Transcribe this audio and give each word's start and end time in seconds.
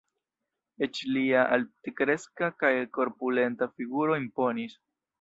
Eĉ 0.87 1.01
lia 1.17 1.43
altkreska 1.59 2.51
kaj 2.65 2.75
korpulenta 2.99 3.71
figuro 3.79 4.21
imponis. 4.27 4.85